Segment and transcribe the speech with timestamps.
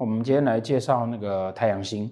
[0.00, 2.08] 我们今天来介绍那个太阳星。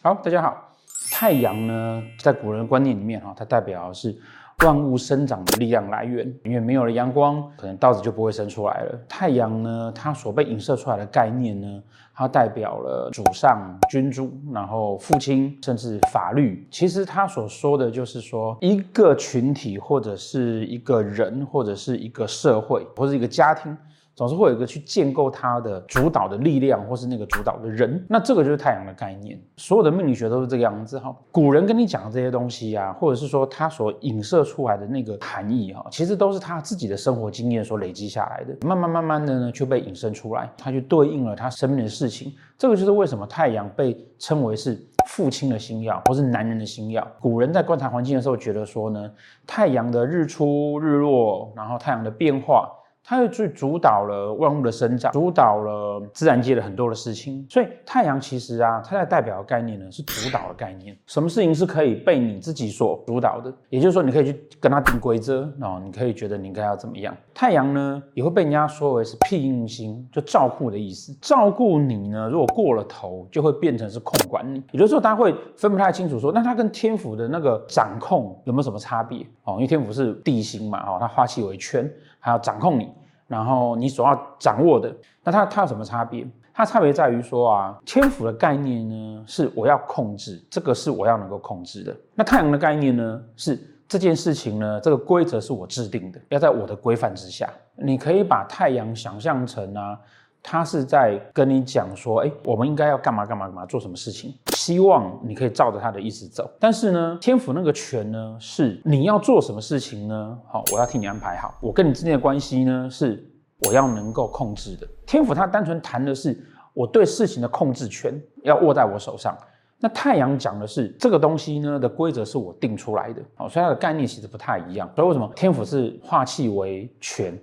[0.00, 0.76] 好，大家好。
[1.10, 4.16] 太阳呢，在古人的观念里面哈，它代表是
[4.64, 6.32] 万物生长的力量来源。
[6.44, 8.98] 因为没有了阳光，可能稻子就不会生出来了。
[9.08, 11.82] 太阳呢，它所被影射出来的概念呢，
[12.14, 16.66] 它代表了祖上、君主，然后父亲，甚至法律。
[16.70, 23.76] 其实他所说的就是说，一个群体，或者是一个人，或者是一个社会，或者一个家庭。
[24.20, 29.40] 总是会有一个去建构它的主导的力量，或是那个主导的人，那这个就是太阳的概念。
[29.56, 31.16] 所有的命理学都是这个样子哈。
[31.32, 42.30] 古人跟你讲的这些东西啊，或者是说他所影射出来的那个含义哈，其实都是他自己的生活经验所累积下来的，慢慢慢慢的呢就被引申出来，他就对应了他生命的事情。
[42.58, 44.78] 这个就是为什么太阳被称为是
[45.08, 47.02] 父亲的星曜，或是男人的星曜。
[47.22, 49.10] 古人在观察环境的时候，觉得说呢，
[49.46, 52.70] 太阳的日出日落，然后太阳的变化。
[53.02, 57.44] 它又去主导了万物的生长，主导了自然界的很多的事情。
[57.50, 60.96] 所以太阳其实啊，它在代表的概念呢是主导的概念。
[61.06, 63.52] 什么事情是可以被你自己所主导的？
[63.68, 67.16] 也就是说，你可以去跟它定规则哦，你可以觉得你应该要怎么样。
[67.34, 71.16] 太阳呢，也会被人家说为是庇荫星，就照顾的意思。
[71.20, 74.62] 照顾你呢，如果过了头，就会变成是控管你。
[74.72, 79.26] 有的时候大家会分不太清楚说，说那它跟天府的那个掌控有没有什么差别？
[79.44, 81.90] 哦，因为天府是地星嘛，哦，它化气为圈，
[82.20, 82.92] 还要掌控你。
[83.26, 86.26] 然后你所要掌握的，那它它有什么差别？
[86.52, 91.96] 它差别在于说啊，天府的概念呢是我要控制，这个是我要能够控制的。
[92.14, 97.48] 那太阳的概念呢是这件事情呢，这个规则是我制定的，要在我的规范之下。
[97.76, 99.98] 你可以把太阳想象成啊，
[100.42, 106.50] 他是在跟你讲说，哎，我们应该要干嘛干嘛干嘛，做什么事情，希望你可以照着他的意思走。
[106.58, 110.38] 但是呢，天府那个权呢，是你要做什么事情呢？
[110.48, 111.54] 好，我要替你安排好。
[111.60, 113.22] 我跟你之间的关系呢，是
[113.66, 114.88] 我要能够控制的。
[115.06, 116.38] 天府它单纯谈的是
[116.72, 119.36] 我对事情的控制权要握在我手上。
[119.78, 123.22] 那太阳讲的是这个东西呢的规则是我定出来的。
[123.34, 124.90] 好，所以它的概念其实不太一样。
[124.96, 127.38] 所以为什么天府是化气为权，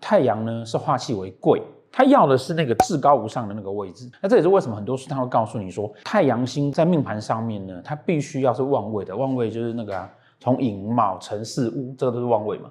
[0.00, 1.62] 太阳呢是化气为贵？
[1.92, 10.10] 他要的是那个至高无上的那个位置，那这也是为什么很多书他会告诉你说，太阳星在命盘上面呢，它必须要是旺位的，旺位就是那个啊，
[10.40, 12.70] 从寅卯辰巳午，这个都是旺位嘛，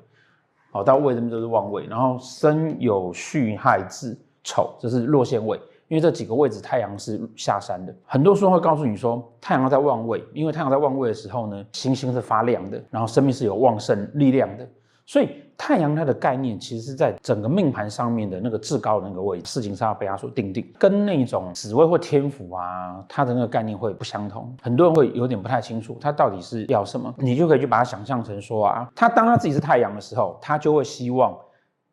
[0.72, 5.56] 好，到未这边就是旺位，然后申酉戌亥巳丑，这是落陷位，
[5.88, 14.68] 因为这几个位置太阳是下山的，很多书会告诉你说，太阳在旺位，因为太阳在旺位的时候呢，星星是发亮的，然后生命是有旺盛力量的。
[15.06, 15.30] 所以
[15.64, 24.52] 太阳它的概念，其实是在整个命盘上面的那个至高的那个位置，事情上要被它所定定，跟那种紫微或天府啊，它的那个概念会不相同。
[24.60, 27.14] 很多人会有点不太清楚，它到底是要什么。
[27.16, 31.38] 你就可以去把它想象成说啊，他当他自己是太阳的时候，他就会希望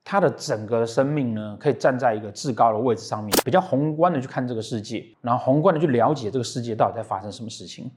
[0.03, 7.91] 他的整个生命呢，可以站在一个至高的位置上面，比较宏观的去看这个世界，然后宏观的去了解这个世界到底在发生什么事情。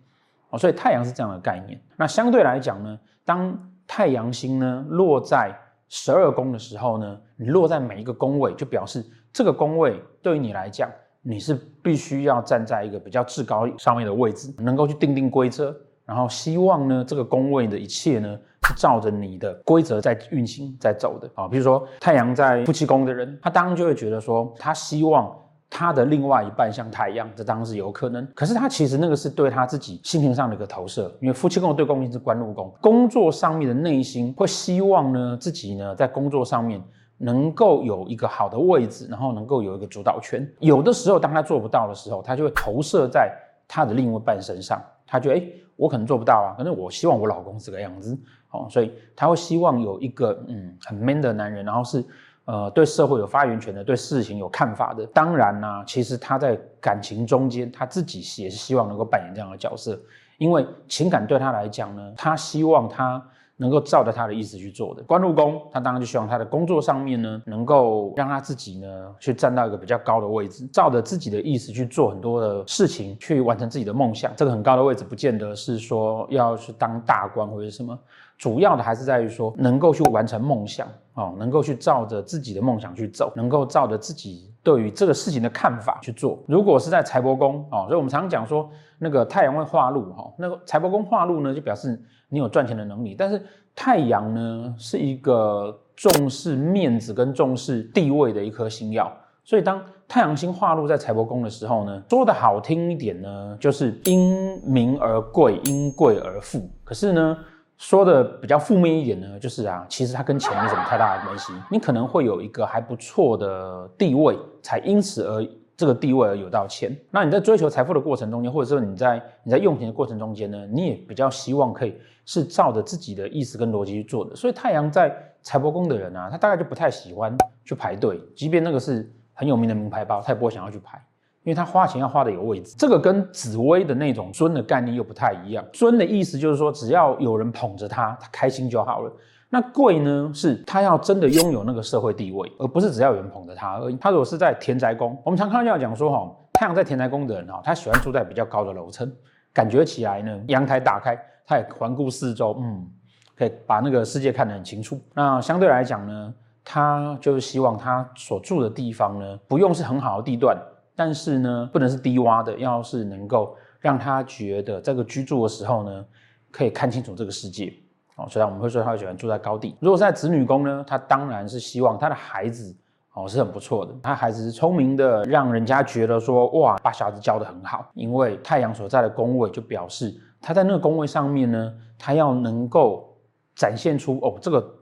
[0.49, 1.79] 哦，所以太阳是这样的概念。
[1.95, 5.53] 那相对来讲呢，当太阳星呢落在
[5.93, 10.89] 十二宫的时候呢，你落在每一个宫位，就表示这个宫位对于你来讲，
[11.21, 11.53] 你是
[11.83, 15.75] 必须要站在一个比较至高上面的位置，能够去定定规则，
[16.05, 21.45] 然后希望呢这个宫位的一切呢是照着你的规则在运行在走的啊。
[21.49, 25.29] 比如说太阳在夫妻宫的人，他当然就会觉得说，他希望。
[25.73, 28.27] 他的另外一半像太阳，这当然是有可能。
[28.35, 36.83] 可是他其实那个是对他自己心情上的一个投射，因为夫妻宫对宫是官禄宫，工作上面的内心会希望呢自己呢在工作上面
[37.17, 40.45] 能够有一个好的位置，然后能够有一个主导权。
[40.59, 43.31] 有的时候当他做不到的时候，他就会投射在
[43.65, 44.77] 他的另外一半身上，
[45.07, 45.43] 他觉得哎，
[45.77, 48.13] 我可能做不到啊，可是我希望我老公这个样子，
[48.51, 52.05] 哦，所以他会希望有一个嗯很 man 的男人，然后是。
[52.45, 59.99] 呃，对社会有发言权的，对事情有看法的，当然呢、其实他在感情中间，他自己也是希望能够扮演这样的角色，
[60.37, 63.23] 因为情感对他来讲呢，他希望他
[63.61, 65.03] 能够照着他的意思去做的。
[65.03, 68.87] 官禄宫，他当然就希望他的工作上面呢，能够让他自己呢
[69.19, 74.33] 去站到一个比较高的位置，照着自己的意思去做很多的事情，去完成自己的梦想。
[74.35, 77.97] 这个很高的位置，不见得是说要去当大官或者什么。
[78.37, 86.37] 主要的还是在于说，能够去完成梦想哦，能够去照着自己的梦想去走，能够照着自己对于这个事情的看法去做。
[86.47, 88.69] 如果是在财帛宫哦，所以我们常常讲说，
[88.99, 91.99] 那个太阳会化禄哈，那个财帛宫化禄呢，就表示
[92.29, 93.15] 你有赚钱的能力。
[93.17, 93.41] 但是
[93.75, 99.11] 太阳呢，是一个重视面子跟重视地位的一颗星曜，
[99.43, 106.69] 所以当太阳星化禄在财帛宫的时候呢，说的好听一点呢，就是因名而贵，因贵而富。
[106.83, 107.37] 可是呢，
[107.81, 111.51] 说的比较负面一点呢，就是啊，其实它跟钱没什么太大的关系。
[111.71, 115.43] 你可能会有一个还不错的地位，才因此而
[115.75, 116.95] 这个地位而有到钱。
[117.09, 124.35] 那你在追求财富的过程中间，或者说你在你在用钱的过程中间呢，你也比较希望可以是照着自己的意思跟逻辑去做的。
[124.35, 125.11] 所以太阳在
[125.41, 127.35] 财帛宫的人啊，他大概就不太喜欢
[127.65, 131.03] 去排队，即便那个是很有名的名牌包，他也不会想要去排。
[131.43, 135.65] 因为他花钱要花的有位置，这个跟紫薇的那种尊的概念又不太一样。
[135.73, 139.11] 尊的意思就是说，只要有人捧着他，他开心就好了。
[139.49, 143.97] 那贵呢，是他要真的拥有那个社会地位，而不是只要有人捧着他而已。
[143.97, 149.11] 他如果是在田宅宫，我们常看到讲说，哈，太阳在田宅宫的人，哈，他喜欢住在比较高的楼层，
[149.51, 152.87] 感觉起来呢，阳台打开，他也环顾四周，嗯，
[153.35, 155.01] 可以把那个世界看得很清楚。
[155.15, 156.33] 那相对来讲呢，
[156.63, 160.55] 他就是希望他所住的地方呢，不用是很好的地段。
[160.95, 166.05] 但是呢，不能是低洼的，要是能够让他觉得这个居住的时候呢，
[166.51, 167.73] 可以看清楚这个世界
[168.15, 168.27] 哦。
[168.29, 169.75] 所以，我们会说他喜欢住在高地。
[169.79, 172.75] 如果是在子女宫呢，他当然是希望他的孩子
[173.13, 177.89] 哦是很不错的，他孩子是聪明的，让人家觉得说哇，把小孩子教得很好。
[177.93, 183.17] 因为太阳所在的宫位就表示他在那个宫位上面呢，他要能够
[183.55, 184.80] 展现出哦这个。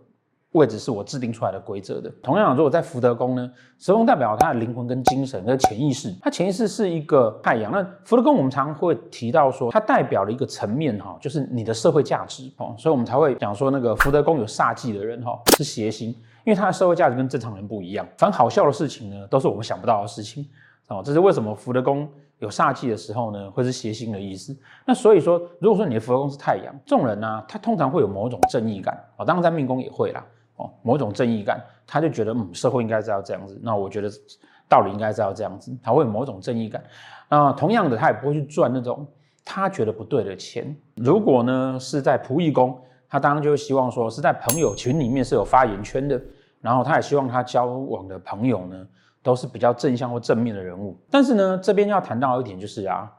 [0.53, 2.09] 位置是我制定出来的规则的。
[2.23, 7.71] 同样，如果在福德宫呢，福德宫代表他的灵魂跟精神跟潜意识，他潜意识是一个太阳。
[7.71, 16.09] 那福德宫我们常会提到说，它代表了一个层面哈，就是你的社会价值哦，所以我们才会讲说那个福德宫有煞忌的人哈是邪星，
[16.43, 18.07] 因为他的社会价值跟正常人不一样。
[18.17, 20.47] 反好笑的事情呢，都是我们想不到的事情
[20.87, 21.03] 哦。
[21.05, 22.09] 这是为什么福德宫
[22.39, 24.57] 有煞气的时候呢，会是邪星的意思。
[24.87, 30.25] 那所以说，如果说你的福德宫是太阳，这种人呢、他通常会有某种正义感哦，当然在命宫也会啦。
[30.59, 34.09] 哦，某种正义感，他就觉得，嗯，社会应该是要这样子，那我觉得
[34.67, 36.83] 道理应该是要这样子，他会有某种正义感。
[37.29, 39.07] 那同样的，他也不会去赚那种
[39.45, 40.75] 他觉得不对的钱。
[40.95, 42.77] 如果呢是在仆役工，
[43.07, 46.21] 他当然就希望说是在朋友群里面是有发言权的，
[46.61, 48.85] 然后他也希望他交往的朋友呢
[49.23, 50.97] 都是比较正向或正面的人物。
[51.09, 53.09] 但是呢，这边要谈到一点就是啊。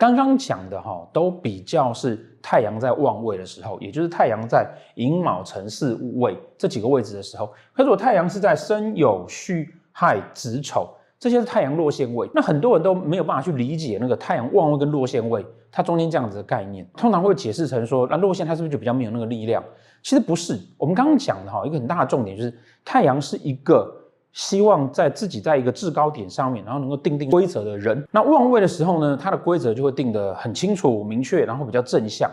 [0.00, 7.48] 刚刚讲的哈，都比较是太阳在旺位的时候，也就是太阳在寅卯辰巳午未这几个位置的时候。
[7.74, 10.88] 可是如果太阳是在申酉戌亥子丑，
[11.18, 19.62] 这些是太阳落陷位，那很多人都没有办法去理解那个太阳旺位跟落陷位它中间这样子的概念，通常会解释成说，那落陷它是不是就比较没有那个力量？
[20.02, 23.99] 其实不是，我们刚刚讲的哈，一个很大的重点就是太阳是一个。
[24.32, 28.06] 希望在自己在一个制高点上面，然后能够定定规则的人。
[28.12, 32.30] 那旺位的时候呢，他的规则就会定得很清楚、明确，然后比较正向，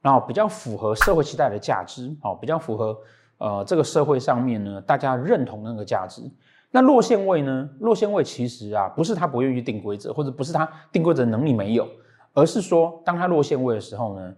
[0.00, 2.96] 然后比较符合社会期待的价值，哦，比较符合
[3.38, 6.22] 呃这个社会上面呢大家认同那个价值。
[6.70, 7.68] 那落线位呢？
[7.80, 11.86] 落线位其实啊，不是他不愿意定规则，或者不是他定规则能力没有，
[12.32, 14.34] 而是说当他落线位的时候呢。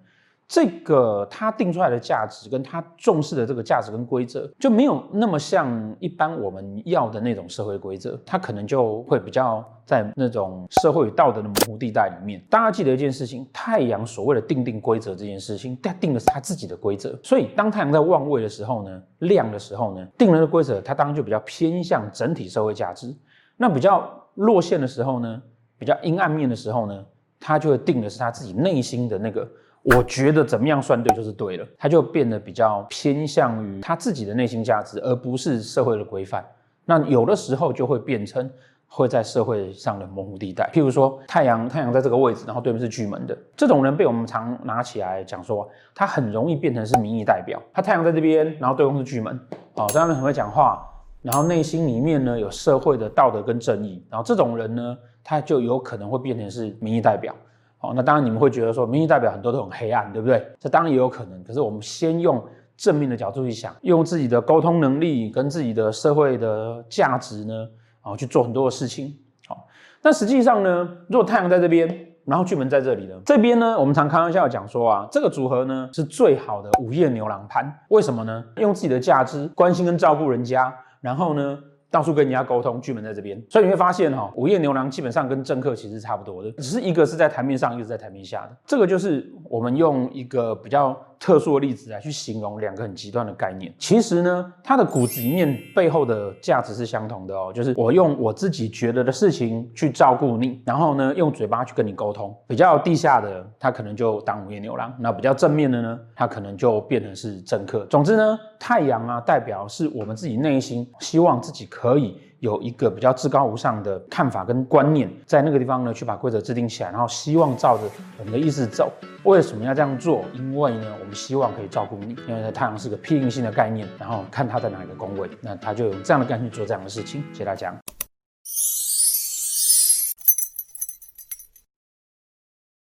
[0.48, 12.42] 这个他定出来的价值，跟他重视的这个价值跟规则，就没有那么像一般我们要的那种社会规则，他可能就会比较在那种社会与道德的模糊地带里面。
[12.48, 17.14] 大家记得一件事情，太阳所谓的定定规则这件事情，他定的是他自己的规则。
[17.22, 23.14] 所以当太阳在旺位的时候呢，亮的时候呢，定了的规则，他当然就比较偏向整体社会价值。
[23.58, 25.42] 那比较落陷的时候呢，
[25.78, 27.04] 比较阴暗面的时候呢，
[27.38, 29.46] 他就会定的是他自己内心的那个。
[29.82, 36.44] 我觉得怎么样算对就是对了，他就变得比较偏向于他自己的内心价值，而不是社会的规范。
[36.84, 38.50] 那有的时候就会变成
[38.86, 40.69] 会在社会上的模糊地带。
[40.72, 47.60] 譬如说太阳，太阳在这个位置，然后对面是巨门的这种人，被我们常拿起来讲说，他很容易变成是民意代表。
[47.72, 49.38] 他太阳在这边，然后对方是巨门，
[49.74, 50.82] 哦，在那边很会讲话，
[51.22, 57.34] 然后内心里面呢有社会的道德跟正义，然后这种人呢，他就有可能会变成是民意代表。
[57.79, 60.44] 好，那当然你们会觉得说，民意代表很多都很黑暗，对不对？
[60.58, 61.43] 这当然也有可能。
[61.44, 62.44] 可是我们先用
[62.77, 67.69] 正面的角度去想，用自己的沟通能力跟自己的社会的价值呢，
[68.01, 69.17] 啊，去做很多的事情。
[69.47, 69.67] 好，
[70.03, 77.73] 那实际上呢，如果太阳在这边，然后巨门在这里呢，这边呢，我们常开玩笑讲说啊，这个组合呢是最好的午夜牛郎盘。
[77.89, 78.44] 为什么呢？
[78.56, 81.58] 用自己的价值关心跟照顾人家，然后呢，
[81.90, 88.56] 到处跟人家沟通，巨门在这边，所以你会发现哈，午夜牛郎基本上跟政客其实差不多的，只是一个是在台面上，一个是在台面下的。
[88.66, 93.72] 这个就是我们用一个比较特殊的例子来去形容两个很极端的概念。
[93.79, 102.34] 其实呢，它的骨子里面背后的价值是相同的哦，就是我用我自己觉得的事情去照顾你，然后呢，用嘴巴去跟你沟通。
[102.46, 107.84] 比较地下的，他可能就当午夜牛郎；那比较正面的呢，他可能就变成是政客。
[107.87, 117.84] 总之呢，太阳啊，代表是我们自己内心希望自己可以有一个比较至高无上的看法跟观念，在那个地方呢去把规则制定起来，然后希望照着
[118.18, 118.92] 我们的意思走。
[119.24, 120.24] 为什么要这样做？
[120.34, 127.22] 因为呢，我们希望可以照顾你，因为呢太阳是个批评性的概念，然后看它在哪一个宫位，那他就用这样的概念做这样的事情。
[127.32, 127.76] 谢谢大家。